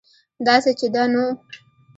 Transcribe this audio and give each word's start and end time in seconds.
داسې 0.45 0.71
چې 0.79 0.87
ده 0.93 1.03
نو 1.13 1.25